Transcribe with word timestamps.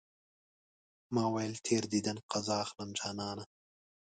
ما 1.13 1.25
ويل 1.33 1.53
تېر 1.65 1.83
ديدن 1.93 2.17
قضا 2.31 2.57
اخلم 2.65 2.89
جانانه 2.99 3.45